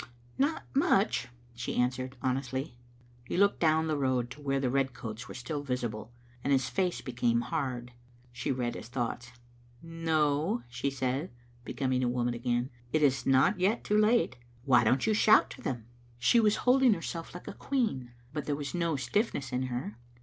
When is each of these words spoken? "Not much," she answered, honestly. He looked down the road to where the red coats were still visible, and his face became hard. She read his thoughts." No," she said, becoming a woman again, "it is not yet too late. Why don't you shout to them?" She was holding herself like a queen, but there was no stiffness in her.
"Not 0.39 0.63
much," 0.73 1.27
she 1.53 1.75
answered, 1.75 2.17
honestly. 2.23 2.73
He 3.25 3.37
looked 3.37 3.59
down 3.59 3.85
the 3.85 3.95
road 3.95 4.31
to 4.31 4.41
where 4.41 4.59
the 4.59 4.71
red 4.71 4.95
coats 4.95 5.27
were 5.27 5.35
still 5.35 5.61
visible, 5.61 6.11
and 6.43 6.51
his 6.51 6.67
face 6.71 7.01
became 7.01 7.41
hard. 7.41 7.91
She 8.31 8.49
read 8.51 8.73
his 8.73 8.87
thoughts." 8.87 9.31
No," 10.09 10.63
she 10.69 10.89
said, 10.89 11.29
becoming 11.63 12.03
a 12.03 12.09
woman 12.09 12.33
again, 12.33 12.71
"it 12.91 13.03
is 13.03 13.27
not 13.27 13.59
yet 13.59 13.83
too 13.83 13.95
late. 13.95 14.37
Why 14.65 14.83
don't 14.83 15.05
you 15.05 15.13
shout 15.13 15.51
to 15.51 15.61
them?" 15.61 15.85
She 16.17 16.39
was 16.39 16.55
holding 16.65 16.95
herself 16.95 17.35
like 17.35 17.47
a 17.47 17.53
queen, 17.53 18.09
but 18.33 18.45
there 18.45 18.55
was 18.55 18.73
no 18.73 18.95
stiffness 18.95 19.51
in 19.51 19.67
her. 19.67 19.99